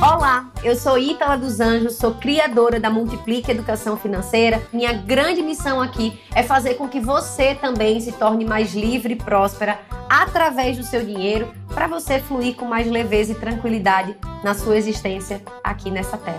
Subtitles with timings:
[0.00, 4.62] Olá, eu sou Ítala dos Anjos, sou criadora da Multiplique Educação Financeira.
[4.72, 9.16] Minha grande missão aqui é fazer com que você também se torne mais livre e
[9.16, 14.76] próspera através do seu dinheiro, para você fluir com mais leveza e tranquilidade na sua
[14.76, 16.38] existência aqui nessa terra.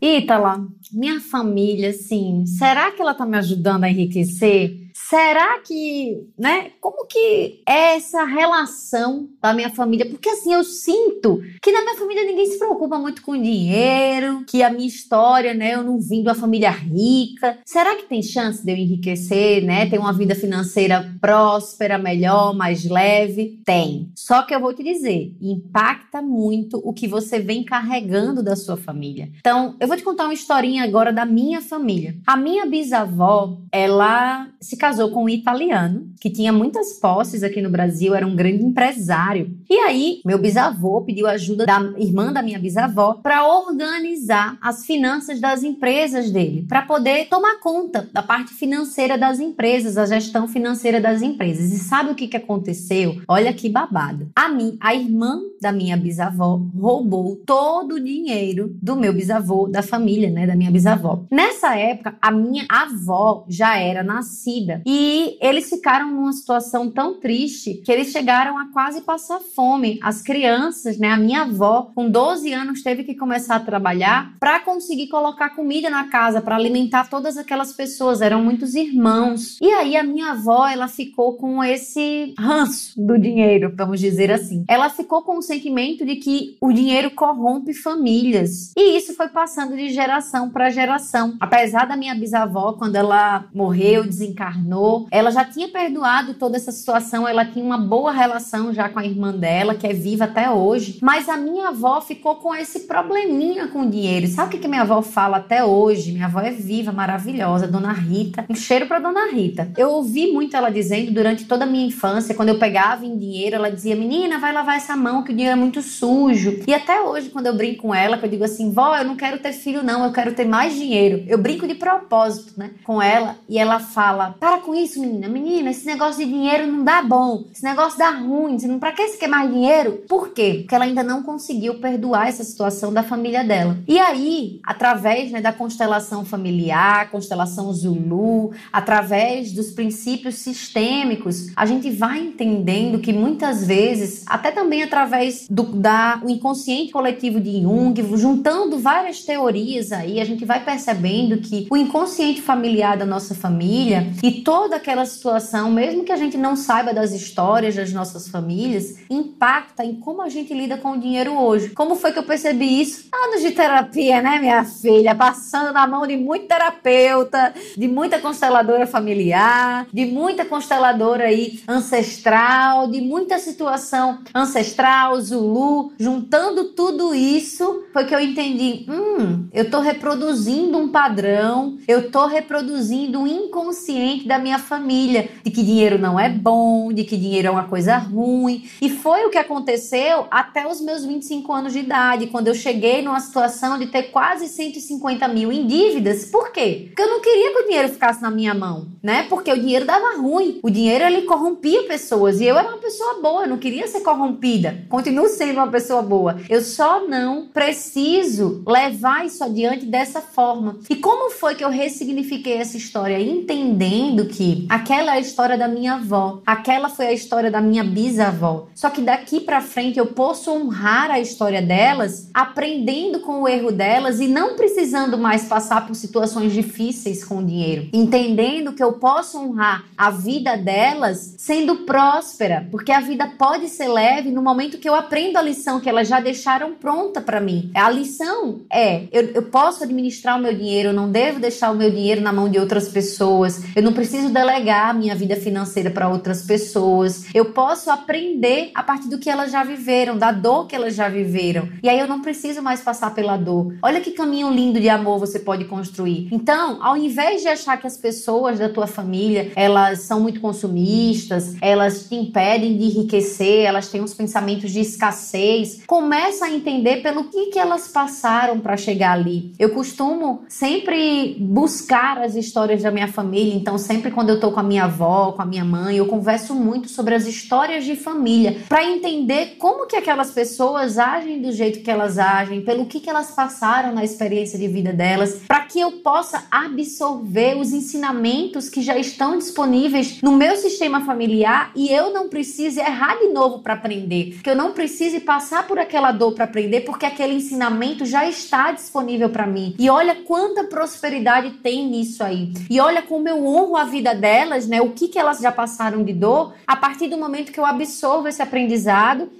[0.00, 4.83] Ítala, minha família, sim, será que ela tá me ajudando a enriquecer?
[4.96, 6.70] Será que, né?
[6.80, 10.08] Como que é essa relação da minha família?
[10.08, 14.62] Porque assim, eu sinto que na minha família ninguém se preocupa muito com dinheiro, que
[14.62, 15.74] a minha história, né?
[15.74, 17.58] Eu não vim de uma família rica.
[17.66, 19.86] Será que tem chance de eu enriquecer, né?
[19.86, 23.60] Ter uma vida financeira próspera, melhor, mais leve?
[23.64, 24.12] Tem.
[24.14, 28.76] Só que eu vou te dizer, impacta muito o que você vem carregando da sua
[28.76, 29.28] família.
[29.40, 32.16] Então, eu vou te contar uma historinha agora da minha família.
[32.24, 37.70] A minha bisavó, ela se casou com um italiano que tinha muitas posses aqui no
[37.70, 39.50] Brasil, era um grande empresário.
[39.68, 45.40] E aí, meu bisavô pediu ajuda da irmã da minha bisavó para organizar as finanças
[45.40, 51.00] das empresas dele, para poder tomar conta da parte financeira das empresas, a gestão financeira
[51.00, 51.72] das empresas.
[51.72, 53.22] E sabe o que, que aconteceu?
[53.26, 54.28] Olha que babado.
[54.36, 59.82] A mim, a irmã da minha bisavó roubou todo o dinheiro do meu bisavô, da
[59.82, 61.24] família, né, da minha bisavó.
[61.30, 67.74] Nessa época, a minha avó já era nascida e eles ficaram numa situação tão triste
[67.84, 69.98] que eles chegaram a quase passar fome.
[70.02, 71.10] As crianças, né?
[71.10, 75.88] A minha avó, com 12 anos, teve que começar a trabalhar para conseguir colocar comida
[75.88, 78.20] na casa, para alimentar todas aquelas pessoas.
[78.20, 79.58] Eram muitos irmãos.
[79.60, 84.64] E aí a minha avó, ela ficou com esse ranço do dinheiro, vamos dizer assim.
[84.68, 88.72] Ela ficou com o sentimento de que o dinheiro corrompe famílias.
[88.76, 91.36] E isso foi passando de geração para geração.
[91.40, 95.06] Apesar da minha bisavó, quando ela morreu, desencarnou.
[95.10, 99.04] Ela já tinha perdoado toda essa situação, ela tinha uma boa relação já com a
[99.04, 99.43] irmã dela,
[99.74, 100.98] que é viva até hoje.
[101.02, 104.26] Mas a minha avó ficou com esse probleminha com o dinheiro.
[104.26, 106.12] Sabe o que, que minha avó fala até hoje?
[106.12, 108.44] Minha avó é viva, maravilhosa, Dona Rita.
[108.48, 109.70] Um cheiro para Dona Rita.
[109.76, 113.56] Eu ouvi muito ela dizendo durante toda a minha infância, quando eu pegava em dinheiro,
[113.56, 116.60] ela dizia: Menina, vai lavar essa mão que o dinheiro é muito sujo.
[116.66, 119.16] E até hoje, quando eu brinco com ela, que eu digo assim: Vó, eu não
[119.16, 121.24] quero ter filho, não, eu quero ter mais dinheiro.
[121.26, 122.70] Eu brinco de propósito, né?
[122.82, 125.28] Com ela e ela fala: Para com isso, menina.
[125.28, 127.44] Menina, esse negócio de dinheiro não dá bom.
[127.52, 128.56] Esse negócio dá ruim.
[128.78, 130.04] Pra que você quer mais dinheiro?
[130.08, 130.58] Por quê?
[130.60, 133.76] Porque ela ainda não conseguiu perdoar essa situação da família dela.
[133.88, 141.90] E aí, através né, da constelação familiar, constelação Zulu, através dos princípios sistêmicos, a gente
[141.90, 147.94] vai entendendo que muitas vezes, até também através do da, o inconsciente coletivo de Jung,
[148.16, 154.12] juntando várias teorias aí, a gente vai percebendo que o inconsciente familiar da nossa família
[154.22, 158.96] e toda aquela situação, mesmo que a gente não saiba das histórias das nossas famílias,
[159.24, 161.70] impacta em como a gente lida com o dinheiro hoje.
[161.70, 163.08] Como foi que eu percebi isso?
[163.12, 165.14] Anos de terapia, né, minha filha?
[165.14, 172.88] Passando na mão de muito terapeuta, de muita consteladora familiar, de muita consteladora aí ancestral,
[172.88, 179.80] de muita situação ancestral, Zulu, juntando tudo isso, foi que eu entendi, hum, eu tô
[179.80, 186.18] reproduzindo um padrão, eu tô reproduzindo um inconsciente da minha família, de que dinheiro não
[186.18, 188.64] é bom, de que dinheiro é uma coisa ruim.
[188.80, 193.02] E foi o que aconteceu até os meus 25 anos de idade, quando eu cheguei
[193.02, 196.24] numa situação de ter quase 150 mil em dívidas.
[196.24, 196.84] Por quê?
[196.86, 199.26] Porque eu não queria que o dinheiro ficasse na minha mão, né?
[199.28, 200.60] Porque o dinheiro dava ruim.
[200.62, 204.00] O dinheiro ele corrompia pessoas e eu era uma pessoa boa, eu não queria ser
[204.00, 204.84] corrompida.
[204.88, 206.40] Continuo sendo uma pessoa boa.
[206.48, 210.78] Eu só não preciso levar isso adiante dessa forma.
[210.88, 213.20] E como foi que eu ressignifiquei essa história?
[213.20, 217.84] Entendendo que aquela é a história da minha avó, aquela foi a história da minha
[217.84, 218.68] bisavó.
[218.74, 223.70] Só que daqui para frente eu posso honrar a história delas, aprendendo com o erro
[223.70, 228.94] delas e não precisando mais passar por situações difíceis com o dinheiro, entendendo que eu
[228.94, 234.78] posso honrar a vida delas sendo próspera, porque a vida pode ser leve no momento
[234.78, 237.70] que eu aprendo a lição que elas já deixaram pronta para mim.
[237.74, 241.76] A lição é: eu, eu posso administrar o meu dinheiro, eu não devo deixar o
[241.76, 245.90] meu dinheiro na mão de outras pessoas, eu não preciso delegar a minha vida financeira
[245.90, 247.26] para outras pessoas.
[247.34, 251.08] Eu posso aprender a partir do que elas já viveram, da dor que elas já
[251.08, 251.68] viveram.
[251.82, 253.74] E aí eu não preciso mais passar pela dor.
[253.82, 256.28] Olha que caminho lindo de amor você pode construir.
[256.30, 261.56] Então, ao invés de achar que as pessoas da tua família, elas são muito consumistas,
[261.60, 267.24] elas te impedem de enriquecer, elas têm uns pensamentos de escassez, começa a entender pelo
[267.24, 269.52] que que elas passaram para chegar ali.
[269.58, 274.60] Eu costumo sempre buscar as histórias da minha família, então sempre quando eu tô com
[274.60, 278.58] a minha avó, com a minha mãe, eu converso muito sobre as histórias de família,
[278.68, 283.08] para entender como que aquelas pessoas agem do jeito que elas agem, pelo que que
[283.08, 288.82] elas passaram na experiência de vida delas, para que eu possa absorver os ensinamentos que
[288.82, 293.74] já estão disponíveis no meu sistema familiar e eu não precise errar de novo para
[293.74, 298.28] aprender, que eu não precise passar por aquela dor para aprender, porque aquele ensinamento já
[298.28, 299.74] está disponível para mim.
[299.78, 302.52] E olha quanta prosperidade tem nisso aí.
[302.68, 304.80] E olha como eu honro a vida delas, né?
[304.80, 308.28] O que que elas já passaram de dor a partir do momento que eu absorvo
[308.28, 308.63] esse aprendizado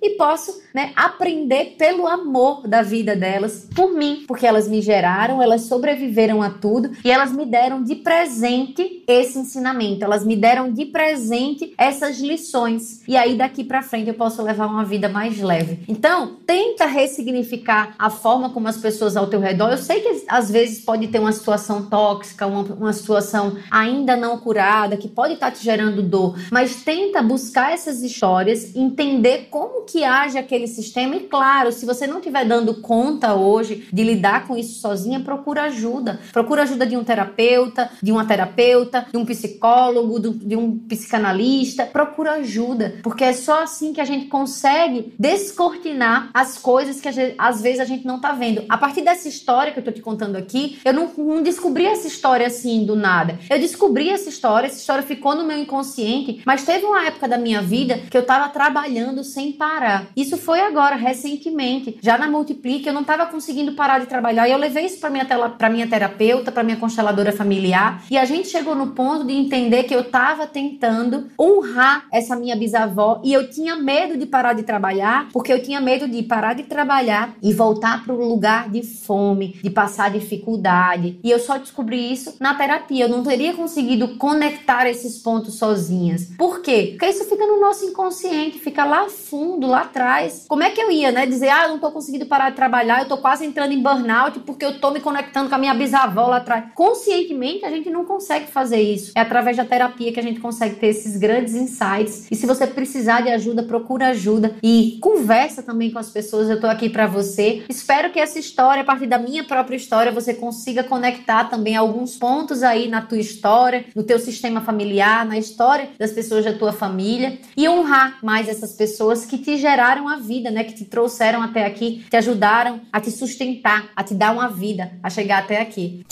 [0.02, 5.42] e posso, né, aprender pelo amor da vida delas por mim, porque elas me geraram,
[5.42, 10.72] elas sobreviveram a tudo e elas me deram de presente esse ensinamento, elas me deram
[10.72, 13.02] de presente essas lições.
[13.06, 15.80] E aí daqui para frente eu posso levar uma vida mais leve.
[15.88, 19.70] Então, tenta ressignificar a forma como as pessoas ao teu redor.
[19.70, 24.38] Eu sei que às vezes pode ter uma situação tóxica, uma, uma situação ainda não
[24.38, 29.13] curada, que pode estar tá te gerando dor, mas tenta buscar essas histórias, entender
[29.50, 34.02] como que age aquele sistema e claro, se você não estiver dando conta hoje de
[34.02, 36.20] lidar com isso sozinha, procura ajuda.
[36.32, 41.86] Procura ajuda de um terapeuta, de uma terapeuta, de um psicólogo, de um psicanalista.
[41.86, 47.08] Procura ajuda, porque é só assim que a gente consegue descortinar as coisas que
[47.38, 48.64] às vezes a gente não tá vendo.
[48.68, 52.06] A partir dessa história que eu tô te contando aqui, eu não, não descobri essa
[52.06, 53.38] história assim do nada.
[53.48, 57.38] Eu descobri essa história, essa história ficou no meu inconsciente, mas teve uma época da
[57.38, 60.06] minha vida que eu tava trabalhando sem parar.
[60.16, 61.98] Isso foi agora, recentemente.
[62.00, 65.10] Já na Multiplique, eu não tava conseguindo parar de trabalhar e eu levei isso para
[65.10, 69.32] minha, pra minha terapeuta, para minha consteladora familiar e a gente chegou no ponto de
[69.32, 74.52] entender que eu tava tentando honrar essa minha bisavó e eu tinha medo de parar
[74.52, 78.68] de trabalhar, porque eu tinha medo de parar de trabalhar e voltar para o lugar
[78.68, 81.18] de fome, de passar dificuldade.
[81.22, 83.04] E eu só descobri isso na terapia.
[83.04, 86.30] Eu não teria conseguido conectar esses pontos sozinhas.
[86.38, 86.90] Por quê?
[86.90, 90.44] Porque isso fica no nosso inconsciente, fica lá fundo, lá atrás.
[90.48, 93.00] Como é que eu ia, né, dizer, ah, eu não tô conseguindo parar de trabalhar,
[93.00, 96.26] eu tô quase entrando em burnout porque eu tô me conectando com a minha bisavó
[96.28, 96.64] lá atrás.
[96.74, 99.12] Conscientemente, a gente não consegue fazer isso.
[99.14, 102.26] É através da terapia que a gente consegue ter esses grandes insights.
[102.30, 106.48] E se você precisar de ajuda, procura ajuda e conversa também com as pessoas.
[106.48, 107.64] Eu tô aqui para você.
[107.68, 112.16] Espero que essa história, a partir da minha própria história, você consiga conectar também alguns
[112.16, 116.72] pontos aí na tua história, no teu sistema familiar, na história das pessoas da tua
[116.72, 118.83] família e honrar mais essas pessoas
[119.26, 123.10] que te geraram a vida, né, que te trouxeram até aqui, te ajudaram a te
[123.10, 126.04] sustentar, a te dar uma vida, a chegar até aqui.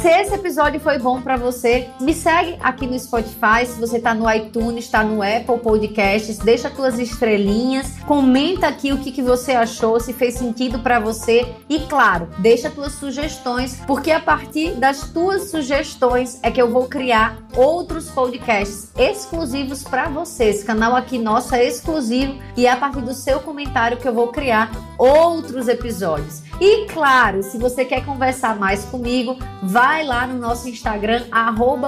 [0.00, 3.66] Se esse episódio foi bom para você, me segue aqui no Spotify.
[3.66, 8.98] Se você tá no iTunes, tá no Apple Podcasts, deixa tuas estrelinhas, comenta aqui o
[8.98, 14.10] que, que você achou, se fez sentido para você e, claro, deixa tuas sugestões, porque
[14.10, 20.44] a partir das tuas sugestões é que eu vou criar outros podcasts exclusivos para você.
[20.44, 24.14] Esse canal aqui nosso é exclusivo e é a partir do seu comentário que eu
[24.14, 26.48] vou criar outros episódios.
[26.60, 31.24] E claro, se você quer conversar mais comigo, vai lá no nosso Instagram,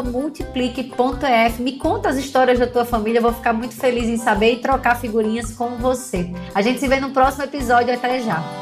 [0.03, 1.63] multiplique.f.
[1.63, 4.57] Me conta as histórias da tua família, eu vou ficar muito feliz em saber e
[4.61, 6.33] trocar figurinhas com você.
[6.55, 8.62] A gente se vê no próximo episódio, até já!